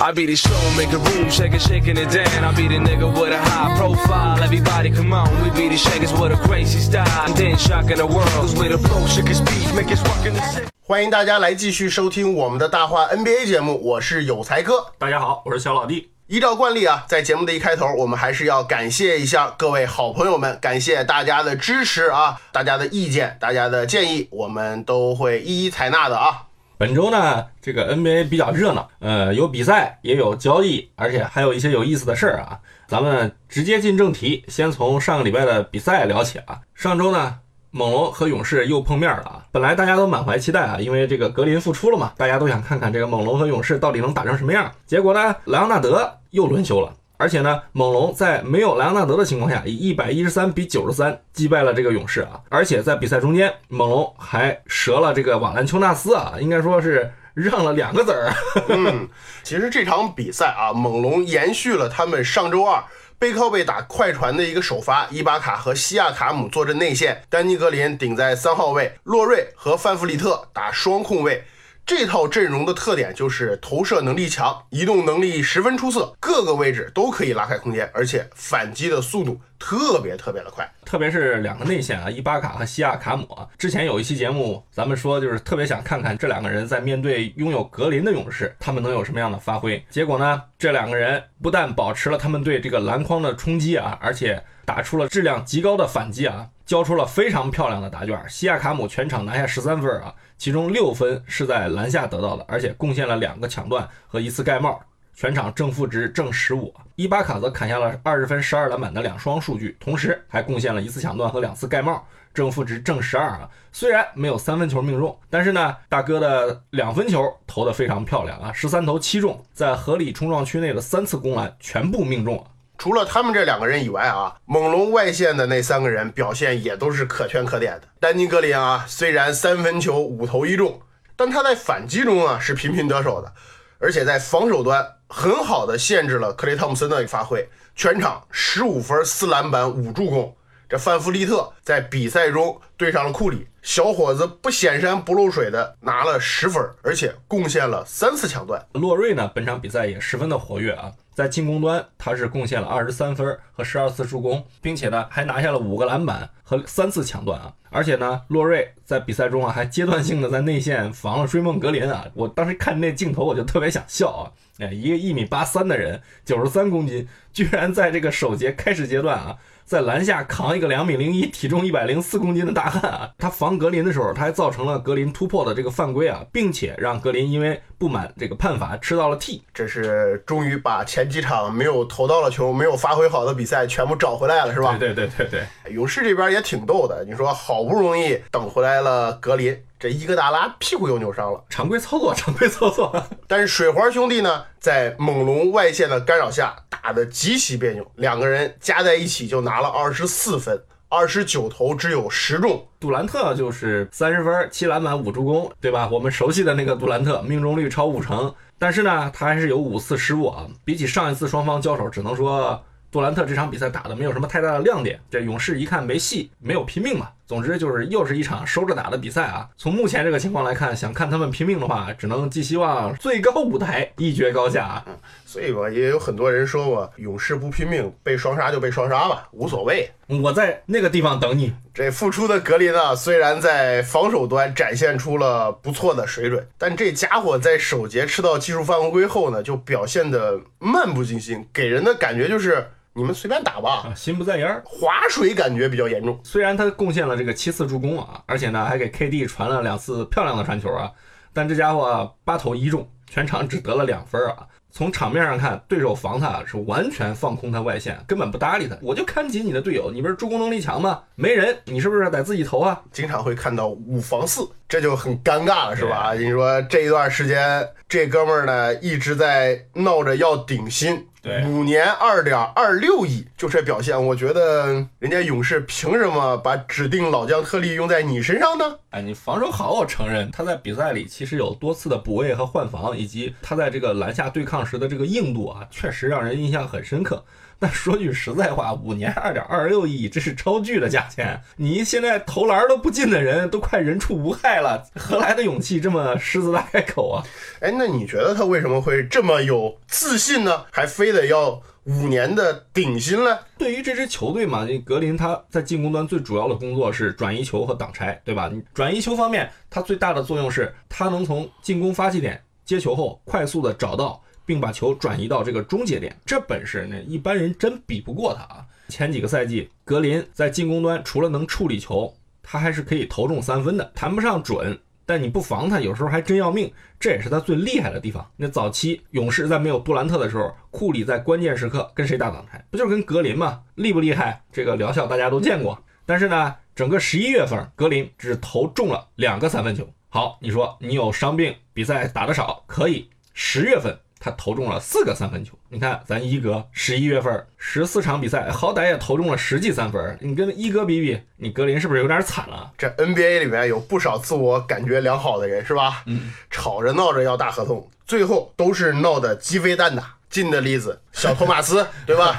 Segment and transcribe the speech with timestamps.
[0.00, 2.44] I be the show, make a room, shaking, shaking it down.
[2.44, 4.40] I be the nigga with a high profile.
[4.40, 7.04] Everybody come on, we be the shakers with a crazy style.
[7.26, 10.40] And then shocking the world, cause we the flow, shaking speed, make his rockin' the
[10.52, 10.68] city.
[10.84, 14.86] 欢迎大家来继续收听我们的大话 NBA 节目，我是有才哥。
[14.98, 16.08] 大家好，我是小老弟。
[16.28, 26.44] 依照惯例啊，在节目的一开头，我们还是要感谢一下各位好朋友们，感谢大家的支持啊，大家的意见、大家的建议，我们都会一一采纳的啊。
[26.78, 32.60] 本周呢，这个 NBA 比较热闹，呃，有比赛，也有交易，而且还有一些有意思的事儿啊。
[32.86, 36.60] 咱们直接进正题，先从上个礼拜的比赛聊起啊。
[36.76, 37.40] 上周呢，
[37.72, 39.44] 猛龙和勇士又碰面了啊。
[39.50, 44.70] 本来大家都满怀期待啊，因为这个格林复出了嘛，大家都想看看这个猛龙和勇士到底能打成什么样。
[44.86, 46.94] 结果呢，莱昂纳德又轮休了。
[47.18, 52.40] 而且呢，猛龙在没有莱昂纳德的情况下，以一百一十三比九十三击败了这个勇士啊！
[52.48, 58.32] 而且在比赛中间，猛龙还折了这个瓦兰丘纳斯啊，应该说是让了两个子儿。
[58.68, 59.08] 嗯，
[59.42, 62.84] 其实这场比赛啊，猛龙延续了他们上周二
[63.18, 71.42] 背靠背打快船的一个首发，伊巴卡和西亚卡姆坐镇内线，丹尼格林顶在三号位，洛瑞和范弗里特打双控卫。
[71.88, 80.70] 这套阵容的特点就是投射能力强，移动能力十分出色，各个位置都可以拉开空间，而且反击的速度特别特别的快。
[80.84, 83.48] 特别是两个内线啊，伊巴卡和西亚卡姆啊。
[83.56, 89.82] 之前有一期节目，咱们说就是特别想看看这两个人在面对拥有格林的勇士，他们能有什么样的发挥。
[89.88, 98.22] 结果呢，这两个人不但保持了他们对这个篮筐的冲击啊，而且打出了质量极高的反击啊，交出了非常漂亮的答卷。
[98.28, 104.78] 西亚卡姆全场拿下十三分啊，其中六分是在篮下得到的，而且贡献了两个抢断和一次盖帽。
[105.14, 113.48] 全场正负值正十五，伊巴卡则砍下了二十分、十二篮板的两双数据，同时还贡献了一次抢断和两次盖帽，正负值正十二啊。
[113.72, 122.44] 虽然没有三分球命中，但是呢，大哥的两分球投得非常漂亮啊，十三投七中，在合理冲撞区内的三次攻篮全部命中了。
[122.78, 127.88] 除了他们这两个人以外啊，猛龙外线的那三个人表现也都是可圈可点的。
[128.00, 130.80] 丹尼格林啊，虽然三分球五投一中，
[131.16, 133.32] 但他在反击中啊是频频得手的，
[133.80, 134.94] 而且在防守端。
[135.10, 140.36] 很好的限制了克雷汤姆森的发挥，全场十五分、四篮板、五助攻。
[140.68, 148.62] 这范弗利特在比赛中对上了库里，小伙子不显山不漏水的拿了十分，而且贡献了三次抢断。
[148.72, 157.52] 洛瑞呢，本场比赛也十分的活跃啊，在进攻端他是贡献了二十三分和十二次助攻，并且呢还拿下了五个篮板和三次抢断啊。
[157.70, 164.30] 而且呢，洛瑞在比赛中啊还阶段性的在内线防了追梦格林啊，我当时看那镜头我就特别想笑啊。
[164.60, 173.10] 哎，一个一米八三的人，九十三公斤，居然在这个首节开始阶段啊，在篮下扛一个两米零一、体重一百零四公斤的大汉啊！
[173.18, 179.42] 他防格林的时候，他还造成了格林突破的这个犯规啊，并且让格林因为不满这个判罚吃到了 T。
[179.52, 184.74] 这是终于把前几场没有投到了球、没有发挥好的比赛全部找回来了，是吧？
[184.78, 185.74] 对对对对对。
[185.74, 189.54] 勇士这边也挺逗的，你说好不容易等回来了格林。
[189.78, 192.92] 这伊戈达拉屁股又扭伤了，常规操作，常规操作。
[193.28, 202.66] 但是水花兄弟呢，在猛龙外线的干扰下打得极其别扭，两个人加在一起就拿了二十四分，二十九投只有十中。
[202.80, 205.88] 杜兰特就是三十分、七篮板、五助攻，对吧？
[205.92, 210.46] 我们熟悉的那个杜兰特，命中率超五成，但是呢，他还是有五次失误啊。
[210.64, 212.60] 比起上一次双方交手，只能说
[212.90, 215.00] 杜兰特这场比赛打的没有什么太大的亮点。
[215.08, 217.08] 这勇士一看没戏，没有拼命嘛。
[217.28, 219.46] 总之就是又是一场收着打的比赛啊！
[219.58, 224.84] 从目前这个情况来看，想看他们拼命的话，只能寄希望最高舞台一决高下啊！
[225.26, 229.90] 所以吧，也有很多人说过，勇士不拼命，被双杀就被双杀吧，无所谓。
[230.06, 231.52] 我在那个地方等你。
[231.74, 242.68] 这复出的格林啊，虽然在防守端展现出了不错的水准，但这家伙在首节吃到技术犯规后呢，就表现得漫不经心，给人的感觉就是。
[242.98, 246.18] 你们随便打吧，啊、心不在焉，划水感觉比较严重。
[246.24, 250.90] 虽然他贡献了这个七次助攻啊，而且呢还给 KD 传了两次漂亮的传球啊，
[251.32, 254.38] 但这家伙八投一中，全场只得了两分啊。
[254.72, 258.76] 从场面上看，对手防他是完全放空他外线，根本不搭理他。
[258.82, 261.04] 我就看紧你的队友，你不是助攻能力强吗？
[261.14, 262.82] 没人，你是不是得自己投啊？
[262.90, 266.12] 经常会看到五防四，这就很尴尬了，是吧？
[266.12, 278.78] 你说这一段时间，这哥们儿呢一直在闹着要顶薪，对五年二点二六亿，就这表现，我觉得人家勇士凭什么把指定老将特例用在你身上呢？
[278.90, 287.24] 哎，你防守好，我承认他在比赛里其实有多次的补位和换防，以及他在这个篮下对抗时的这个硬度啊，确实让人印象很深刻。
[287.60, 291.40] 但说句实在话，五年二点二六亿，这是超巨的价钱。
[291.56, 297.24] 你现在投篮都不进的人都快人畜无害了，何来的勇气这么狮子大开口啊？
[297.60, 300.66] 哎，那你觉得他为什么会这么有自信呢？
[300.70, 303.36] 还非得要五年的顶薪呢？
[303.56, 308.48] 对于这支球队嘛，格林他在进攻端最主要的工作是转移球和挡拆，对吧？
[308.52, 314.22] 你转移球方面，他最大的作用是他能从进攻发起点接球后快速的找到。
[314.48, 318.64] 并把球转移到这个终结点，这本事呢，一般人真比不过他啊！
[318.88, 326.72] 前几个赛季，格林在进攻端除了能处理球，他还是可以投中三分的，谈不上准，但你不防他，有时候还真要命。
[326.98, 328.26] 这也是他最厉害的地方。
[328.38, 332.64] 那早期勇士在没有杜兰特的时候，库里在关键时刻跟谁打挡拆？
[332.70, 333.60] 不就是跟格林吗？
[333.74, 334.42] 厉不厉害？
[334.50, 335.78] 这个疗效大家都见过。
[336.06, 339.86] 但是呢，整个十一月份，格林只投中了两个三分球。
[340.08, 343.10] 好，你说你有伤病，比赛打得少，可以。
[343.34, 343.94] 十月份。
[344.20, 350.18] 他投中了四个三分球，你看咱一哥十一月份十四场比赛，好歹也投中了十记三分。
[350.20, 352.72] 你跟一哥比比，你格林是不是有点惨了？
[352.76, 356.02] 这 NBA 里面有不少自我感觉良好的人，是吧？
[356.06, 360.17] 嗯，吵着闹着要大合同，最后都是闹得鸡飞蛋打。
[360.30, 362.38] 近的例子，小托马斯， 对吧？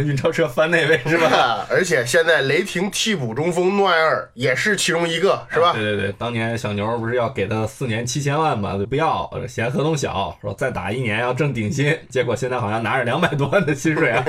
[0.00, 1.66] 运钞车翻那位是吧？
[1.70, 5.72] 而且现在雷霆替补中锋诺埃尔也是其中一个，是吧？
[5.72, 8.78] 对对对，当年小牛不是要给他四年七千万吗？
[8.88, 14.24] 不要，嫌合同小，说再打一年要挣顶薪， 结果现在好像拿着两百多万的薪水啊。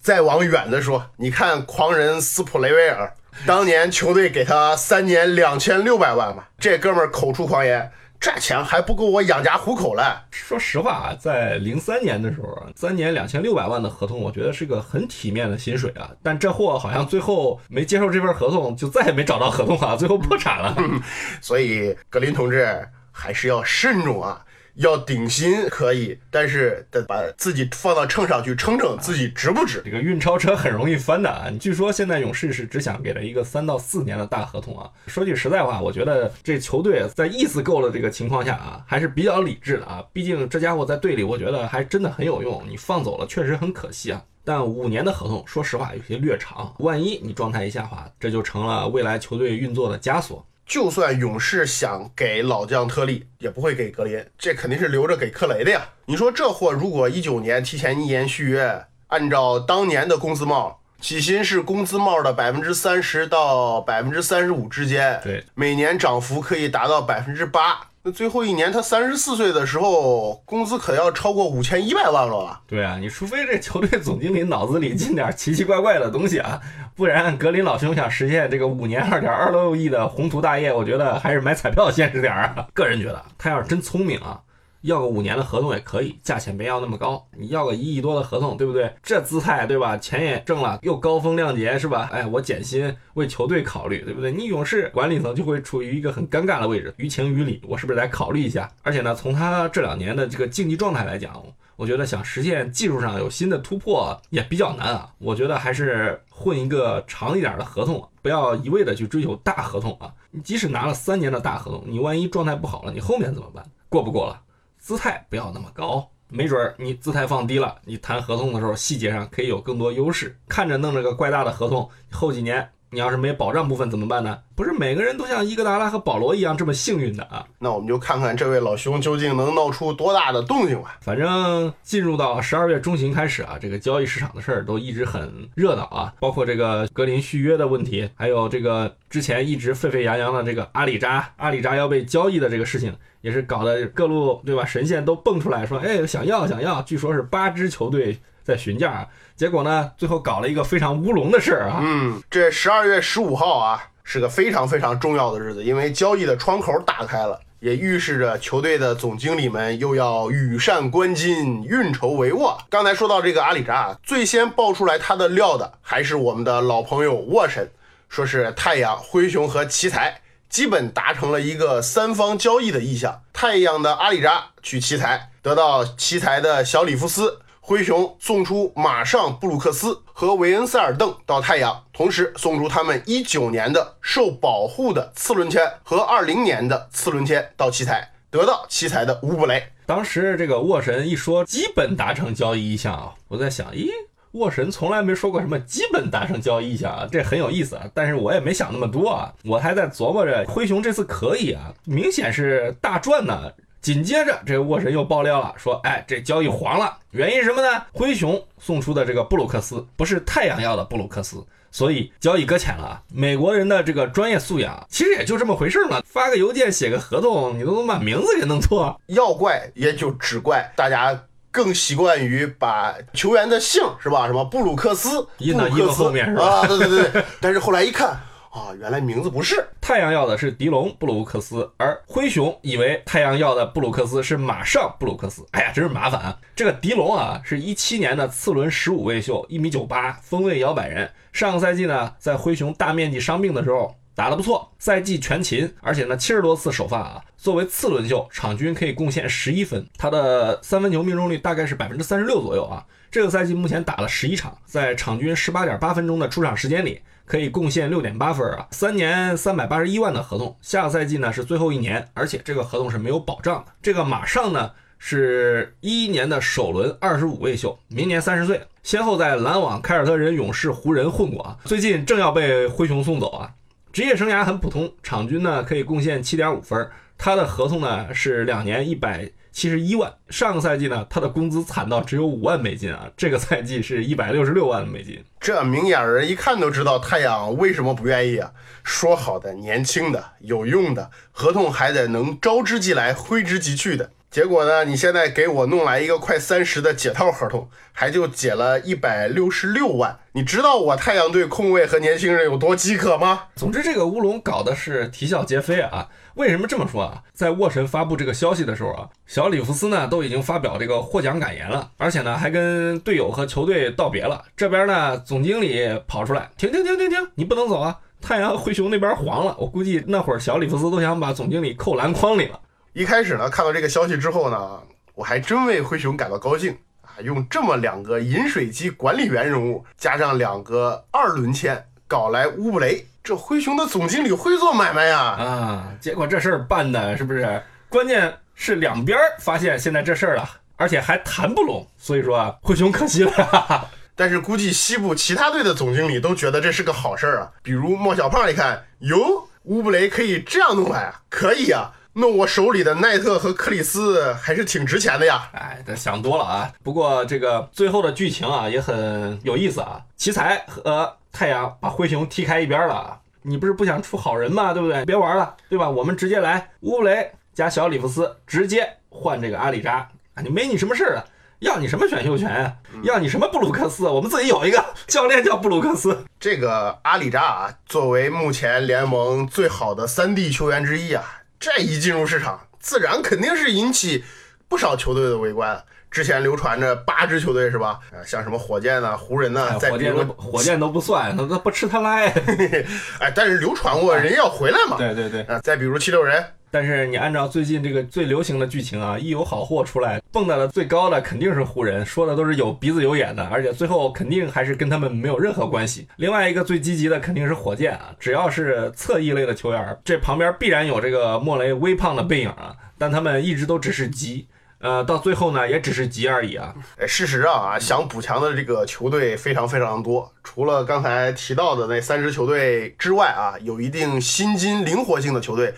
[0.00, 3.12] 再往远的说，你看狂人斯普雷维尔，
[3.44, 7.90] 当年球队给他三年两千六百万嘛，这哥们儿口出狂言。
[8.20, 10.02] 这钱还不够我养家糊口嘞。
[10.30, 16.10] 说实话啊，在零三年的时候，三年两千六百万的合同，我觉得是个很体面的薪水啊。
[16.22, 20.76] 但这货好像最后没接受这份合同，就再也没找到合同了，最后破产了。
[21.40, 24.44] 所以格林同志还是要慎重啊。
[24.80, 29.82] 要顶薪可以，但是得把自己放到秤上去称称自己值不值。
[29.84, 31.50] 这个运钞车很容易翻的啊！
[31.60, 34.88] 据说现在勇士是只想给他一个三到四年的大合同啊。
[35.06, 40.02] 说句实在话，我觉得这球队在意思够了这个情况下啊，还是比较理智的啊。
[40.14, 42.64] 毕竟这家伙在队里，我觉得还真的很有用。
[42.66, 44.24] 你放走了确实很可惜啊。
[44.42, 50.42] 但五年的合同，说实话有些略长，万一你状态一下滑，这就成了未来球队运作的枷锁。
[50.70, 55.82] 就算勇士想给老将特例，也不会给格林，这肯定是留着给克雷的呀。
[56.06, 67.88] 你说这货如果一九年提前一年续约，按照当年的工资帽，起薪是工资帽的百分之三十到百分之三十五之间，对，每年涨幅可以达到百分之八。
[68.02, 72.62] 那最后一年，他三十四岁的时候，工资可要超过五千一百万了吧？
[72.66, 76.58] 对啊，你除非这球队总经理脑子里进点奇奇怪怪的东西啊，
[77.00, 82.68] 不然格林老兄想实现这个五年二点二六亿的宏图大业，我觉得还是买彩票现实点啊。
[82.74, 84.38] 个人觉得，他要是真聪明啊。
[84.82, 87.26] 要个五年的合同也可以，价钱别要那么高。
[87.38, 88.92] 你要个一亿多的合同，对不对？
[89.02, 89.96] 这姿态，对吧？
[89.96, 92.10] 钱也挣了，又高风亮节，是吧？
[92.12, 94.30] 哎，我减薪为球队考虑，对不对？
[94.30, 98.70] 你勇士管理层就会处于一个很尴尬的位置，于情于理，我是不是得考虑一下？
[98.82, 101.42] 而且呢，从他这两年的这个竞技状态来讲，
[101.80, 105.10] 我觉得想实现技术上有新的突破也比较难啊。
[105.16, 110.12] 我觉得还是混一个长一点的合同，不要一味的去追求大合同啊。
[110.30, 113.64] 你即使拿了三年的大合同，你万一状态不好了，你后面怎么办？
[113.88, 114.42] 过不过了？
[114.76, 120.38] 姿态不要那么高，没准儿你姿态放低了，你谈合同的时候细节上可以有更多优势。
[120.48, 122.68] 看着弄着个怪大的合同，后几年。
[122.92, 124.38] 你要是没保障部分怎么办呢？
[124.56, 127.46] 不是每个人都像伊戈达拉和保罗一样这么幸运的啊。
[127.58, 130.98] 那我们就看看这位老兄究竟能闹出多大的动静吧。
[131.00, 148.18] 反正进入到十二月中旬开始啊，这个交易市场的事儿都一直很热闹啊，包括这个格林续约的问题，还有这个之前一直沸沸扬扬的这个阿里扎，阿里扎要被交易的这个事情，也是搞得各路对吧神仙都蹦出来说，哎，想要想要，据说是八支球队。
[148.42, 149.06] 在询价啊，
[149.36, 151.78] 结果呢，最后搞了一个非常乌龙的事儿啊。
[151.82, 162.56] 嗯，这十二月十五号啊，是个非常非常重要的日子，因为交易的窗口打开了，也预示着球队的总经理们又要羽扇纶巾、运筹帷幄。
[162.68, 167.70] 刚才说到这个阿里扎，最先爆出来他的料的还是我们的老朋友沃神，
[168.08, 177.40] 说是太阳、灰熊和奇才基本达成了一个三方交易的意向，太阳的阿里扎去奇才，得到奇才的小里夫斯。
[177.70, 189.62] 灰熊送出马上布鲁克斯和韦恩塞尔邓到太阳，同时送出他们一九年的受保护的次轮签和二零年的次轮签到奇才，得到奇才的乌布雷。
[189.86, 193.88] 当时这个沃神一说基本达成交易意向啊，我在想，咦，
[194.32, 197.84] 沃神从来没说过什么基本达成交易意向啊，这很有意思啊。
[197.94, 203.52] 但是我也没想那么多啊，我还在琢磨着灰熊这次可以啊，明显是大赚呢。
[203.80, 207.82] 紧接着，这个沃神又爆料了，说，哎，这交易黄了，原因是什么呢？
[207.92, 213.02] 灰熊送出的这个布鲁克斯不是太阳要的布鲁克斯，所以交易搁浅了啊。
[213.12, 219.00] 美国人的这个专业素养，其实也就这么回事嘛，发个邮件，写个合同，你都能把名字给弄错。
[219.06, 221.18] 要怪也就只怪大家
[221.50, 224.26] 更习惯于把球员的姓是吧？
[224.26, 227.24] 什么布鲁克斯，印到衣服布鲁克斯后面是吧啊，对对对对。
[227.40, 229.64] 但是后来一看啊，原来名字不是。
[229.80, 235.46] 太阳要的是迪隆布鲁克斯，而灰熊以为太阳要的布鲁克斯是马上布鲁克斯。
[235.52, 236.36] 哎呀，真是麻烦啊！
[236.56, 241.08] 这个迪隆啊，是一七年的次轮十五位秀，一米九八，锋位摇摆人。
[241.32, 247.22] 上个赛季呢，在灰熊大面积伤病的时候打得不错，赛季全勤，而且呢七十多次首发啊。
[247.36, 252.84] 作为次轮秀，场均可以贡献十一分，他的三分球命中率大概是百分之三十六左右啊。
[253.10, 257.00] 这个赛季目前打了十一场，在场均十八点八分钟的出场时间里。
[257.26, 263.72] 可以贡献六点八分啊，三年三百八十一万的合同，下个赛季呢是最后一年，而且这个合同是没有保障的。
[263.80, 273.48] 这个马上呢是一一年的首轮二十五位秀，明年三十岁，先后在篮网、凯尔特人、勇士、湖人混过啊，最近正要被灰熊送走啊。
[273.92, 279.30] 职业生涯很普通，场均呢可以贡献七点五分，他的合同呢是两年一百。
[279.52, 285.22] 七十一万，上个赛季呢，他的工资惨到只有五万美金啊，这个赛季是一百六十六万美金。
[285.40, 288.52] 这明眼人一看都知道太阳为什么不愿意啊！
[288.84, 300.18] 说好的年轻的、有用的合同还得能招之即来、挥之即去的，结果呢，你现在给我弄来一个快三十的解套合同，还就解了一百六十六万。
[300.32, 303.44] 你知道我太阳队控卫和年轻人有多饥渴吗？
[303.56, 306.08] 总之，这个乌龙搞的是啼笑皆非啊！
[306.40, 307.22] 为什么这么说啊？
[307.34, 314.42] 在沃神发布这个消息的时候啊，小里弗斯呢都已经发表这个获奖感言了，而且呢还跟队友和球队道别了。
[314.56, 317.98] 这边呢，总经理跑出来，停停停停停，你不能走啊！
[318.22, 322.58] 太阳灰熊那边黄了，我估计那会儿小里弗斯都想把总经理扣篮筐里了。
[322.94, 324.80] 一开始呢，看到这个消息之后呢，
[325.14, 327.20] 我还真为灰熊感到高兴啊！
[327.22, 335.18] 用这么两个饮水机管理员人物，加上两个二轮签，搞来乌布雷，这灰熊的总经理会做买卖呀！
[335.18, 337.62] 啊，结果这事儿办的是不是？
[337.88, 343.30] 关键是两边发现现在这事儿了，而且还谈不拢，所以说啊，灰熊可惜了。
[343.30, 343.88] 哈哈。
[344.16, 351.92] 但是估计西部其他队的总经理都觉得这是个好事儿啊，比如莫小胖一看，哟，乌布雷可以这样弄来啊，可以啊。
[352.12, 355.48] 那我手里的奈特和克里斯还是挺值钱的呀！
[355.52, 356.70] 哎，这想多了啊。
[356.82, 360.00] 不过这个最后的剧情啊也很有意思啊。
[360.16, 363.20] 奇才和太阳把灰熊踢开一边了。
[363.42, 364.74] 你不是不想出好人吗？
[364.74, 365.04] 对不对？
[365.04, 365.88] 别玩了，对吧？
[365.88, 370.42] 我们直接来乌布雷加小里弗斯，直接换这个阿里扎啊！
[370.42, 371.24] 你没你什么事儿了？
[371.60, 372.74] 要你什么选秀权啊？
[373.02, 374.06] 要你什么布鲁克斯？
[374.08, 376.24] 我们自己有一个 教练叫布鲁克斯。
[376.38, 381.24] 这个阿里扎啊，作为目前联盟最好的三 D 球员之一啊。
[381.58, 384.24] 这一进入市场，自然肯定是引起
[384.68, 385.84] 不少球队的围观。
[386.10, 388.00] 之前流传着八支球队是吧？
[388.12, 392.26] 啊，像什么火箭呐、湖人呐，火箭都火箭都不算，他他 不吃他赖。
[393.20, 394.96] 哎，但是流传过人要回来嘛？
[394.98, 395.42] 对对 对。
[395.42, 396.44] 啊，再比如七六人。
[396.72, 406.06] 但是你按照最近这个最流行的剧情啊，一有好货出来，蹦跶的最高的肯定是湖人，说的都是有鼻子有眼的，而且最后肯定还是跟他们没有任何关系。
[406.16, 414.46] 另外一个最积极的肯定是火箭啊，只要是侧翼类的球员，这旁边必然有这个莫雷微胖的背影啊，但他们一直都只是急，
[414.80, 416.74] 呃，到最后呢也只是急而已啊。
[417.06, 425.74] 事实上啊，想补强的这个球队非常非常多，除了刚才提到的那三支球队之外啊，有一定薪金灵活性的球队。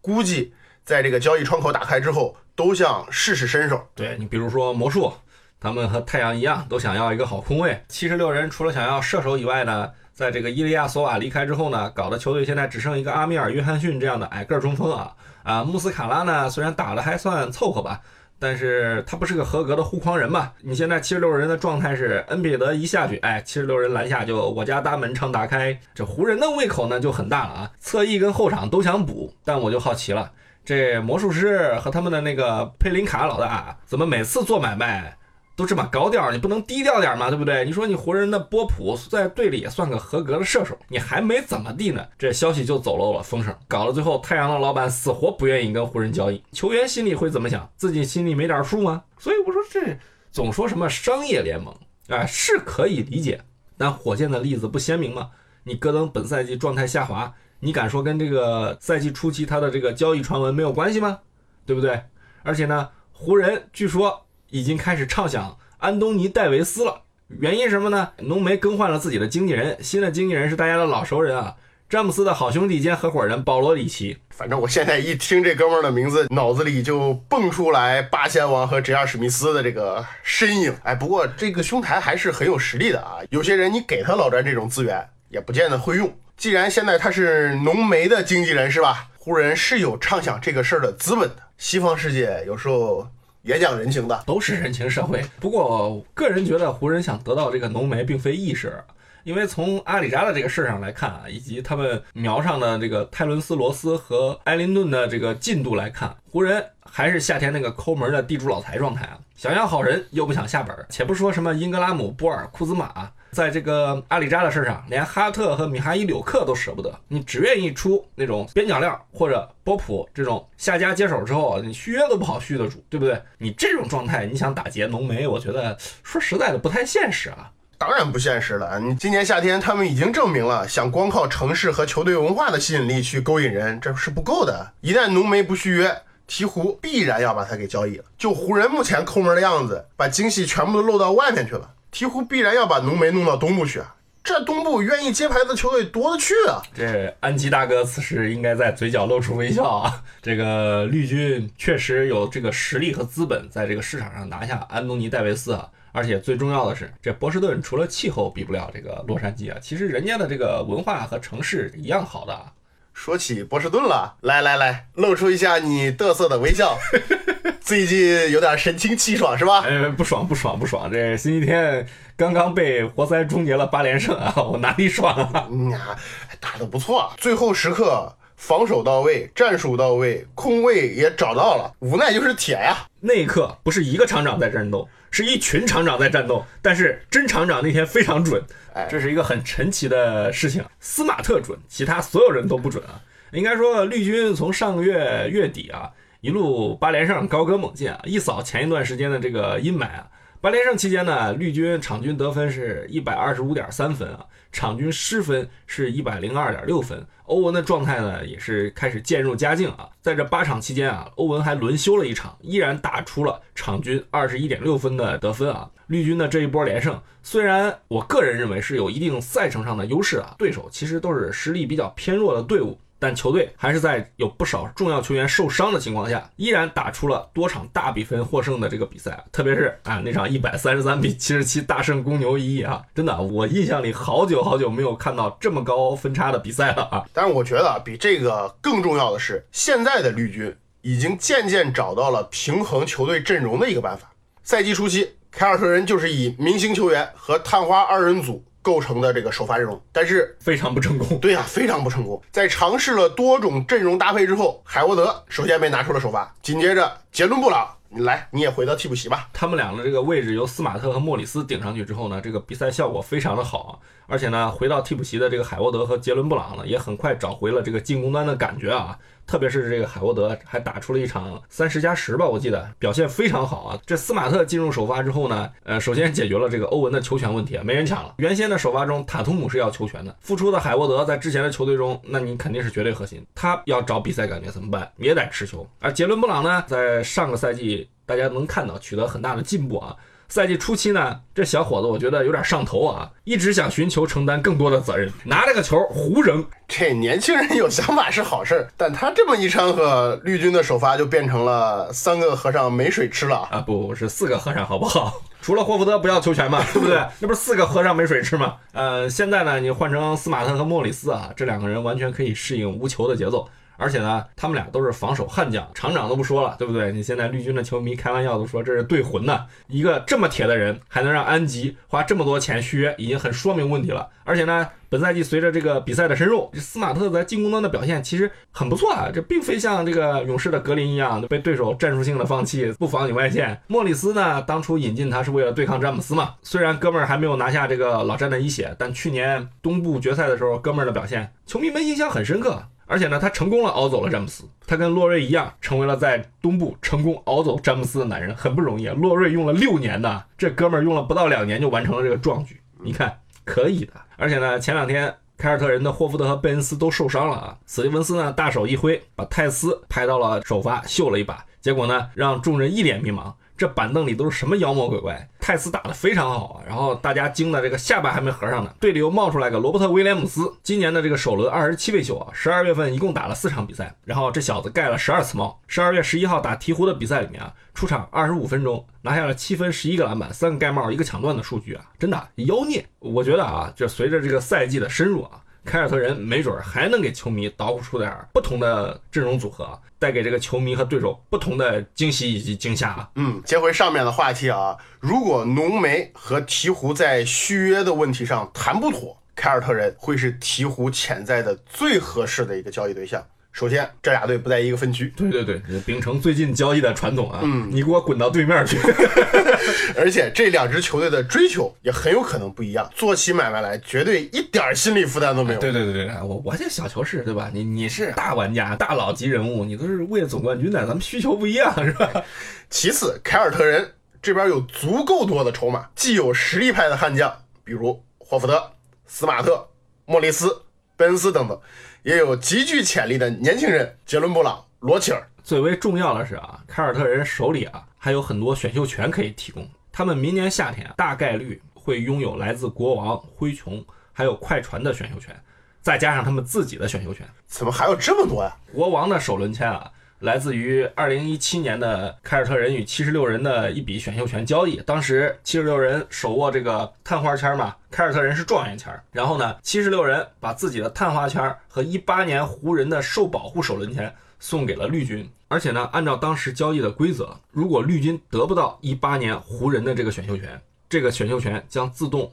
[0.00, 3.88] 估计在这个交易窗口打开之后，都想试试身手。
[3.94, 5.12] 对你，比如说魔术，
[5.60, 7.84] 他们和太阳一样，都想要一个好空位。
[7.88, 18.00] 七十六人除了想要射手以外呢，在这个伊利亚索瓦离开之后呢，搞得球队现在只剩一个阿米尔约翰逊这样的矮个中锋啊啊，穆斯卡拉呢虽然打的还算凑合吧。
[18.38, 20.52] 但是他不是个合格的护框人嘛？
[20.60, 25.78] 你现在七十六人的状态是恩比德一下去，哎，七十六人篮下就我家大门常打开。
[25.94, 29.32] 这湖人的胃口呢就很大了啊，侧翼跟后场都想补。
[29.44, 30.30] 但我就好奇了，
[30.64, 35.16] 这魔术师和他们的那个佩林卡老大怎么每次做买卖？
[35.56, 37.30] 都这么高调，你不能低调点吗？
[37.30, 37.64] 对不对？
[37.64, 47.68] 你说你湖人的波普在队里也算个合格的射手，你还没怎么地呢，这消息就走漏了风声，搞到最后太阳的老板死活不愿意跟湖人交易，球员心里会怎么想？
[47.76, 49.02] 自己心里没点数吗？
[49.18, 49.98] 所以我说这
[50.30, 51.74] 总说什么商业联盟
[52.08, 53.40] 啊，是可以理解，
[53.78, 55.30] 但火箭的例子不鲜明吗？
[55.64, 61.20] 你戈登本赛季状态下滑，你敢说跟这个赛季初期他的这个交易传闻没有关系吗？
[61.64, 62.02] 对不对？
[62.42, 68.12] 而且呢，湖人据说已经开始畅想安东尼戴维斯了，原因什么呢？
[68.18, 71.56] 浓眉更换了自己的经纪人，新的经纪人是大家的老熟人啊，
[71.88, 74.18] 詹姆斯的好兄弟兼合伙人保罗里奇。
[74.30, 79.06] 反正我现在一听这哥们儿的名字，脑子里就蹦出来八仙王和 J.R.
[79.06, 80.74] 史密斯的这个身影。
[80.82, 83.18] 哎，不过这个兄台还是很有实力的啊。
[83.30, 86.12] 有些人你给他老詹这种资源，也不见得会用。
[86.36, 89.08] 既然现在他是浓眉的经纪人，是吧？
[89.18, 91.36] 湖人是有畅想这个事儿的资本的。
[91.58, 93.08] 西方世界有时候
[93.46, 95.24] 也讲人情的，都是人情社会。
[95.38, 98.82] 不过，个人觉得湖人想得到这个浓眉并非易事，
[99.22, 110.76] 因为从阿里扎的这个事上来看啊，以及他们瞄上的这个泰伦斯罗斯和埃林顿的这个进度来看，湖人还是夏天那个抠门的地主老财状态啊，想要好人又不想下本。
[110.88, 113.12] 且不说什么英格拉姆、波尔、库兹马。
[113.32, 123.20] 在这个阿里扎的事上，连哈特和米哈伊柳克都舍不得，你只愿意出那种边角料或者波普这种下家接手之后，你续约都不好续得住，对不对？
[123.38, 127.50] 你这种状态，你想打劫浓眉，我觉得说实在的不太现实啊。
[127.78, 134.72] 当然不现实了，你今年夏天他们已经证明了，想光靠城市和球队文化的吸引力去勾引人，这是不够的。
[134.80, 135.94] 一旦浓眉不续约，
[136.26, 138.04] 鹈鹕必然要把他给交易了。
[138.16, 141.70] 就湖人目前抠门的样子，把精细全部都漏到外面去了。
[141.92, 143.94] 鹈鹕必然要把浓眉弄到东部去啊！
[144.22, 146.60] 这东部愿意接牌的球队多了去啊！
[146.74, 150.02] 这安吉大哥此时应该在嘴角露出微笑啊！
[150.20, 155.68] 这个绿军确实有这个实力和资本，在这个市场上拿下安东尼戴维斯啊！
[155.92, 162.52] 而且最重要的是，这波士顿除了气候比不了这个洛杉矶啊，其实人家的这个文化和城市一样好的啊！
[162.92, 166.76] 说起波士顿了，来来来，露出一下你得瑟的微笑。
[167.66, 169.64] 最近有点神清气爽是吧？
[169.66, 170.88] 哎，不爽不爽不爽！
[170.88, 171.84] 这星期天
[172.16, 175.48] 刚刚被活塞终结了八连胜啊，我哪里爽啊？
[175.72, 175.96] 呀，
[176.38, 182.86] 打得不错，最后时刻防守到位，战术到位，空位也找到了，无奈就是铁呀。
[183.00, 188.40] 那一刻不是一个厂长在战斗，是一群厂长在战斗，但是真厂长那天非常准，
[188.74, 190.64] 哎，这是一个很神奇的事情。
[190.78, 193.02] 斯马特准，其他所有人都不准啊。
[193.32, 195.90] 应该说绿军从上个月月底啊。
[196.26, 198.00] 一路八连胜，高歌猛进啊！
[198.02, 200.08] 一扫前一段时间的这个阴霾啊！
[200.40, 207.06] 八连胜期间呢，绿军场均得分是一百二十五点三分啊，场均失分是一百零二点六分。
[207.26, 209.88] 欧文的状态呢，也是开始渐入佳境啊！
[210.02, 215.70] 在这八场期间啊，欧文还轮休了一场，依然打出了场均二十一点六分的得分啊！
[215.86, 222.76] 绿军的这一波连胜，虽然我个人认为是有一定赛程上的优势啊，对手其实都是实力比较偏弱的队伍。
[222.98, 229.24] 但球队还是在有不少重要球员受伤的情况下，依然打出了多场大比分获胜的这个比赛。
[229.30, 237.04] 特别是啊，那场一百三十三比七十七大胜公牛一啊，真的，我印象里好久好久没有看到这么高分差的比赛了啊。
[237.12, 244.10] 但是我觉得比这个更重要的是，现在的绿军已经渐渐找到了平衡球队阵容的一个办法。
[244.42, 248.44] 赛季初期，凯尔特人就是以明星球员和探花二人组。
[248.66, 251.20] 构成的这个首发阵容，但是非常不成功。
[251.20, 252.20] 对呀，非常不成功。
[252.32, 259.28] 在尝试了多种阵容搭配之后，海沃德首先被拿出了首发，紧接着杰伦布朗，你来，你也回到替补席吧。
[259.32, 263.78] 他们俩的这个位置由斯马特和莫里斯顶上去之后呢，这个比赛效果非常的好啊。
[264.08, 268.98] 而且呢，回到替补席的这个海沃德和杰伦布朗呢，也很快找回了这个进攻端的感觉啊。
[269.26, 273.80] 特别是这个海沃德还打出了一场三十加十吧，我记得表现非常好啊。
[273.84, 278.14] 这斯马特进入首发之后呢，呃，首先解决了这个欧文的球权问题啊，没人抢了。
[278.18, 284.90] 原先的首发中，塔图姆是要球权的，复出的海沃德在之前的球队中，那你肯定是绝对核心，他要找比赛感觉怎么办？
[284.96, 285.68] 也得持球。
[285.80, 289.96] 而杰伦布朗呢，在上个赛季大家能看到取得很大的进步啊。
[290.28, 296.44] 赛季初期呢，这小伙子我觉得有点上头啊，一直想寻求承担更多的责任，拿着个球胡扔。
[296.68, 303.60] 这年轻人有想法是好事，但他这么一掺和，绿军的首发就变成了三个和尚没水吃了啊！
[303.60, 305.22] 不是四个和尚好不好？
[305.40, 307.00] 除了霍福德不要球权嘛，对不对？
[307.20, 308.56] 那不是四个和尚没水吃吗？
[308.72, 313.48] 呃，现在呢，你换成斯马特和莫里斯啊，这两个人完全可以适应无球的节奏。
[313.76, 316.92] 而且呢，他们俩都是防守悍将，厂长都不说了，对不对？
[316.92, 319.46] 你现在绿军的球迷开玩笑都说这是对魂呢。
[319.68, 324.08] 一个这么铁的人，还能让安吉花这么多钱续约，已经很说明问题了。
[324.24, 329.08] 而且呢，本赛季随着这个比赛的深入，斯马特在进攻端的表现其实很不错啊。
[329.12, 333.60] 这并非像这个勇士的格林一样被对手战术性的放弃，不防你外线。
[333.68, 336.34] 莫里斯呢，当初引进他是为了对抗詹姆斯嘛。
[336.42, 342.64] 虽然哥们儿还没有拿下这个老詹的一血，但去年东部决赛的时候，哥们儿的表现，球迷们印象很深刻。
[342.86, 348.94] 而且呢，他成功了熬走了詹姆斯，他跟洛瑞一样，成为了在东部成功熬走詹姆斯的男人，很不容易啊。
[348.96, 353.92] 洛瑞用了六年呢，这哥们儿用了不到两年就完成了这个壮举，你看可以的。
[354.16, 363.32] 而且呢，前两天凯尔特人的霍福德和贝恩斯都受伤了啊，史蒂文斯呢大手一挥，把泰斯拍到了首发秀了一把，结果呢让众人一脸迷茫。
[363.56, 365.28] 这板凳里都是什么妖魔鬼怪？
[365.40, 368.74] 泰斯打得非常好啊，然后大家惊的这个下巴还没合上呢。
[368.80, 375.60] 队里又冒出来个罗伯特威廉姆斯，今年的这个首轮二十七位秀啊，十二月份一共打了四场比赛，然后这小子盖了十二次帽。
[375.66, 382.84] 十二月十一号打鹈鹕的比赛里面啊，出场二十五分钟，拿下了七分、十一个篮板、三个盖帽、一个抢断的数据啊，真的妖孽！
[382.98, 385.42] 我觉得啊，这随着这个赛季的深入啊。
[385.66, 393.10] 凯尔特人没准还能给球迷捣鼓出点不同的阵容组合，带给这个球迷和对手不同的惊喜以及惊吓啊！
[393.16, 403.26] 嗯，接回上面的话题啊，如果浓眉和鹈鹕在续约的问题上谈不妥，凯尔特人会是鹈鹕潜在的最合适的一个交易对象。
[403.56, 405.10] 首先，这俩队不在一个分区。
[405.16, 408.76] 对对对，秉承最近交易的传统啊，嗯，你给我滚到对面去。
[409.96, 415.58] 而且这两支球队的追求也很有可能不一样，做起买卖来绝对一点心理负担都没有。
[415.60, 417.50] 对对对对，我我这小球是对吧？
[417.50, 422.10] 你你是大玩家、大佬级人物，你都是为了总冠军的，咱们需求不一样是吧？
[422.68, 423.90] 其次，凯尔特人
[424.20, 428.62] 这边有足够多的筹码，既有实力派的悍将，比如霍福德、
[429.06, 429.66] 斯马特、
[430.04, 430.60] 莫里斯、
[430.94, 431.58] 贝恩斯等等。
[432.06, 435.28] 也有极具潜力的年轻人，杰伦布朗、罗齐尔。
[435.42, 439.68] 最为重要的是啊，凯尔特人手里啊还有很多选秀权可以提供。
[439.90, 445.34] 他们明年夏天大概率会拥有来自国王、灰熊还有快船的选秀权，
[445.82, 447.26] 再加上他们自己的选秀权。
[447.48, 448.56] 怎么还有这么多呀？
[448.72, 449.90] 国王的首轮签啊。
[450.20, 458.90] 来自于二零一七年的凯尔特人与七十六人的一笔选秀权交易，当时七十六人手握这个探花签嘛，凯尔特人是状元签。
[459.12, 472.32] 然后呢，七十六人把自己的探花签和一八年湖人的受保护首轮签送给了绿军，而且呢，按照当时交易的规则，如果绿军得不到一八年湖人的这个选秀权，这个选秀权将自动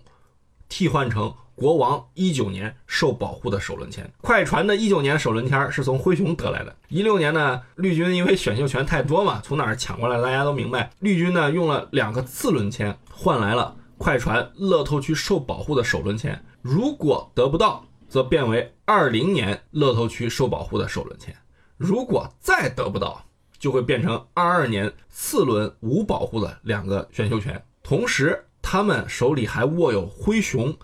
[0.73, 1.31] 替换成。
[1.55, 6.75] 国王一九年受保护的首轮签，快船的一九年首轮签是从灰熊得来的。
[6.87, 10.19] 一六年呢，绿军因为选秀权太多嘛，从哪儿抢过来？
[10.19, 16.43] 大家都明白，绿军呢用了两个次轮签换来了快船乐透区受保护的首轮签。
[16.63, 21.35] 如果得不到，则变为二零年乐透区受保护的首轮签。
[21.77, 23.23] 如果再得不到，
[23.59, 27.63] 就会变成二二年次轮无保护的两个选秀权。
[27.83, 30.75] 同时，他们手里还握有灰熊。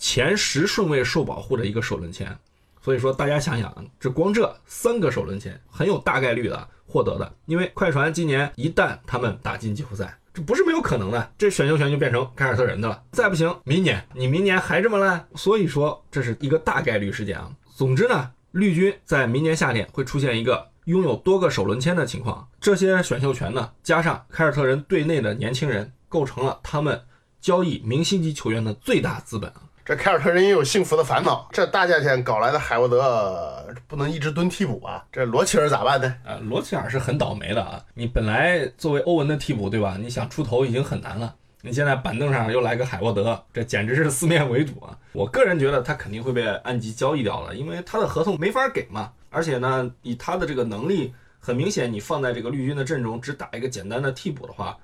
[0.00, 2.38] 前十顺位受保护的一个首轮签，
[2.80, 13.02] 所以说大家想想，这光这三个首轮签很有大概率的获得的，因为快船今年一旦他们打进季后赛，这不是没有可能的，这选秀权就变成凯尔特人的了。
[13.10, 17.50] 再不行，明年你明年还这么烂，所以说这是一个大概率事件啊。
[17.74, 27.02] 总之呢，绿军在明年夏天会出现一个拥有多个首轮签的情况，这些选秀权呢，加上凯尔特人队内的年轻人，构成了他们
[27.40, 29.62] 交易明星级球员的最大资本啊。
[29.84, 35.02] 这凯尔特人也有幸福的烦恼，这大价钱搞来的海沃德不能一直蹲替补啊！
[35.10, 36.14] 这罗齐尔咋办呢？
[36.24, 37.82] 呃，罗齐尔是很倒霉的啊！
[37.94, 39.96] 你本来作为欧文的替补，对吧？
[39.98, 44.94] 你想出头已经很难了，你现在板凳上又来个海沃德，这简直是四面围堵啊！
[45.12, 49.10] 我个人觉得他肯定会被安吉交易掉了，因为他的合同没法给嘛。
[49.30, 54.76] 而且呢，以他的这个能力，很明显，你放在这个绿军的阵中只打一个简单的替补的话。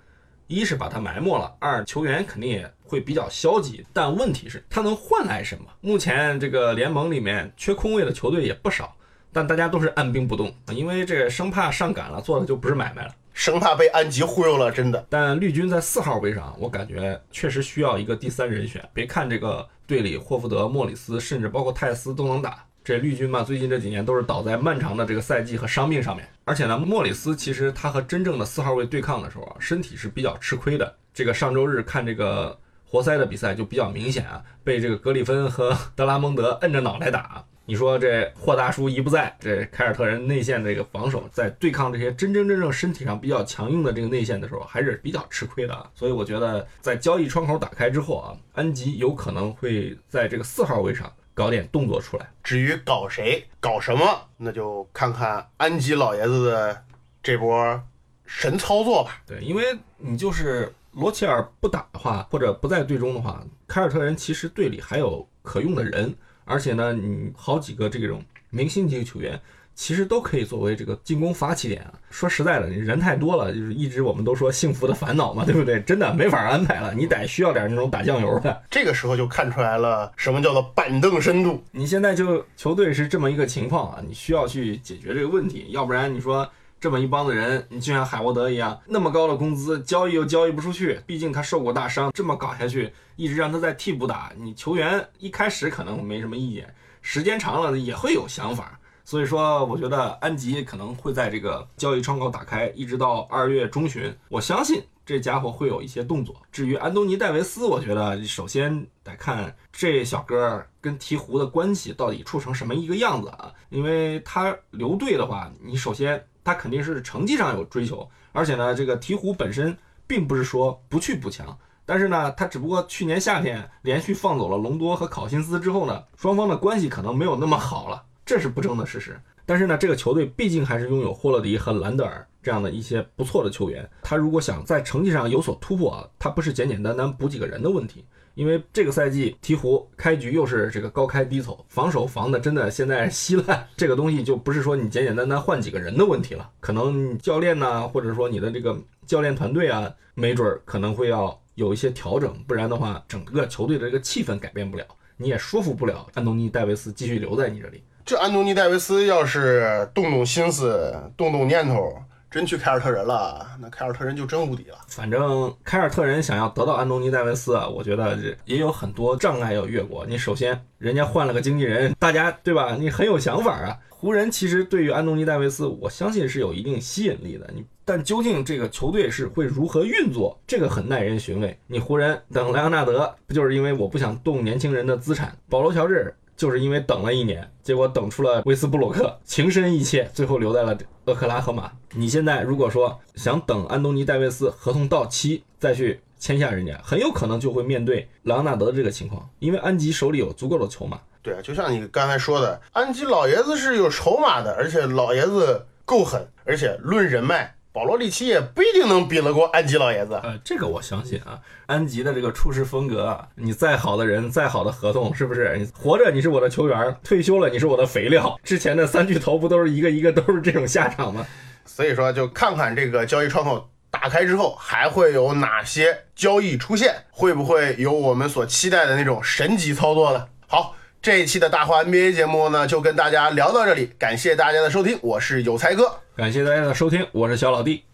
[0.47, 3.85] 一是把他埋没了，二球员肯定也会比较消极。
[3.93, 5.65] 但问题是，他能换来什么？
[5.81, 8.95] 目前这个联盟里面缺空位的球队也不少，
[9.33, 15.07] 但大家都是按兵不动，因为这生怕上赶了，做的就不是买卖了，生怕被安吉忽悠了，真的。
[15.09, 18.87] 但绿军在四号位上，我感觉确实需要一个第三人选。
[18.93, 22.64] 别看这个队里霍福德、莫里斯，甚至包括泰斯都能打。
[22.85, 26.29] 这绿军嘛，最近这几年都是倒在漫长的这个赛季和伤病上面。
[26.45, 30.95] 而且呢，莫里斯其实他和真正的四号位对抗的时候啊，身体是比较吃亏的。
[31.15, 37.43] 这个上周日看这个活塞的比赛就比较明显啊，被这个格里芬和 德拉蒙德摁着脑袋打。
[37.65, 45.89] 你说这霍大叔一不在，这凯尔特人内线这个防守在对抗这些真真正正身体上比较强硬的这个内线的时候，还是比较吃亏的啊。
[45.95, 51.11] 所以我觉得在交易窗口打开之后啊，安吉有可能会在这个四号位上。
[51.35, 56.85] 搞点动作出来，至于搞谁、搞什么，那就看看安吉老爷子的
[57.23, 57.83] 这波
[58.25, 59.21] 神操作吧。
[59.27, 69.41] 对，因为你就是罗齐尔不打的话，或者不在队中的话，凯尔特人其实队里还有可用的人，而且呢，你好几个这种明星级球员，
[69.75, 71.93] 其实都可以作为这个进攻发起点啊。
[72.11, 75.81] 说实在的，你人太多了，就是一直我们都说幸福的烦恼嘛，对不对？
[75.83, 78.63] 真的没法安排了，你得需要点那种打酱油的。
[78.71, 81.63] 这个时候就看出来了什么叫做板凳深度。
[81.73, 86.49] 你现在就球队是这么一个情况啊，你需要去解决这个问题，要不然你说。
[86.81, 98.79] 这么一帮子人，你就像海沃德一样，那么高的工资，交易又交易不出去，毕竟他受过大伤，这么搞下去，一直让他在替补打，你球员一开始可能没什么意见，时间长了也会有想法。
[99.05, 106.35] 所以说，我觉得安吉可能会在这个交易窗口打开，一直到二月中旬，我相信这家伙会有一些动作。
[106.51, 116.25] 至于安东尼戴维斯，我觉得首先得看这小哥跟鹈鹕的关系到底处成什么一个样子啊，因为他留队的话，你首先。
[116.47, 119.75] 他肯定是成绩上有追求，而且呢，这个鹈鹕本身
[120.07, 129.21] 并不是说不去补强，但是呢，他只不过去年夏天连续放走了隆多和考辛斯之后呢，双方的关系可能没有那么好了，这是不争的事实。
[129.47, 138.05] 但是呢，这个球队毕竟还是拥有霍勒迪和兰德尔这样的一些不错的球员，他如果想在成绩上有所突破啊，他不是简简单单补几个人的问题。
[138.35, 154.85] 因为这个赛季鹈鹕开局又是这个高开低走，防守防的真的现在稀烂，这个东西就不是说你简简单单换几个人的问题了，可能教练呢，或者说你的这个教练团队啊，没准可能会要有一些调整，不然的话，整个球队的这个气氛改变不了，
[155.17, 157.85] 你也说服不了安东尼戴维斯继续留在你这里。
[158.07, 161.97] 这安东尼戴维斯要是动动心思，动动念头。
[162.31, 164.77] 真去凯尔特人了，那凯尔特人就真无敌了。
[164.89, 170.05] 反正凯尔特人想要得到安东尼戴维斯啊，我觉得也有很多障碍要越过。
[170.05, 172.77] 你首先人家换了个经纪人，大家对吧？
[172.79, 173.79] 你很有想法啊。
[173.89, 177.49] 湖人其实对于安东尼戴维斯，我相信是有一定吸引力的。
[177.55, 181.57] 你但究竟这个球队是会如何运作，这个很耐人寻味。
[181.69, 185.35] 你湖人等莱昂纳德，不就是因为我不想动年轻人的资产？
[185.49, 186.15] 保罗乔治。
[186.37, 191.73] 就是因为等了一年，结果等出了威斯布鲁克，情深意切，最后留在了厄克拉荷马。
[191.93, 201.01] 你现在如果说想等安东尼戴维斯合同到期再去签下人家，很有可能就会面对莱昂纳德这个情况，因为安吉手里有足够的筹码。
[201.23, 207.54] 对啊，就像你刚才说的，安吉老爷子是有筹码的，而且老爷子够狠，而且论人脉。
[207.75, 210.15] 保罗利奇也不一定能比得过安吉老爷子。
[210.23, 215.57] 呃，这个我相信啊，安吉的这个处事风格，你再好的人，再好的合同，是不是？
[215.59, 218.39] 你活着你是我的球员，退休了你是我的肥料。
[218.45, 221.27] 之前的三巨头不都是一个一个都是这种下场吗？
[221.65, 230.29] 所以说，就看看这个交易窗口打开之后，还会有哪些交易出现，会不会有我们所期待的那种神级操作呢？
[230.47, 236.01] 好，这一期的大话 NBA 节目呢，就跟大家聊到这里，感谢大家的收听，我是有才哥。
[236.17, 237.85] 感谢大家的收听，我是小老弟。